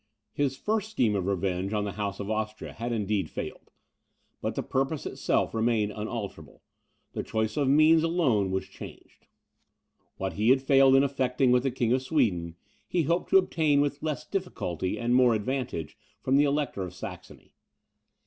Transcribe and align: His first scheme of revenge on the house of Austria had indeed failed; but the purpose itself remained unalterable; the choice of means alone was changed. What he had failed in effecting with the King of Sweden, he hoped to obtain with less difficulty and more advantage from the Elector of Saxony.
His 0.33 0.57
first 0.57 0.89
scheme 0.89 1.15
of 1.15 1.27
revenge 1.27 1.73
on 1.73 1.83
the 1.85 1.91
house 1.91 2.19
of 2.19 2.27
Austria 2.31 2.73
had 2.73 2.91
indeed 2.91 3.29
failed; 3.29 3.69
but 4.41 4.55
the 4.55 4.63
purpose 4.63 5.05
itself 5.05 5.53
remained 5.53 5.91
unalterable; 5.91 6.63
the 7.13 7.21
choice 7.21 7.55
of 7.55 7.67
means 7.69 8.01
alone 8.01 8.49
was 8.49 8.65
changed. 8.65 9.27
What 10.17 10.33
he 10.33 10.49
had 10.49 10.63
failed 10.63 10.95
in 10.95 11.03
effecting 11.03 11.51
with 11.51 11.61
the 11.61 11.69
King 11.69 11.93
of 11.93 12.01
Sweden, 12.01 12.55
he 12.87 13.03
hoped 13.03 13.29
to 13.29 13.37
obtain 13.37 13.79
with 13.79 14.01
less 14.01 14.25
difficulty 14.25 14.97
and 14.97 15.13
more 15.13 15.35
advantage 15.35 15.99
from 16.23 16.35
the 16.35 16.45
Elector 16.45 16.81
of 16.81 16.95
Saxony. 16.95 17.53